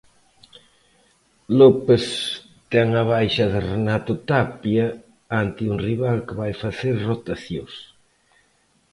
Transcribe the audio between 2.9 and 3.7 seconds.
a baixa de